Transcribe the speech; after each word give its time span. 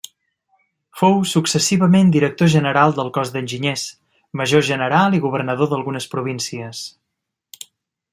Fou 0.99 1.19
successivament 1.31 2.09
director 2.15 2.49
general 2.53 2.95
del 2.99 3.11
cos 3.17 3.33
d'enginyers, 3.35 3.83
major 4.43 4.65
general 4.71 5.19
i 5.19 5.23
governador 5.27 5.71
d'algunes 5.75 6.09
províncies. 6.15 6.81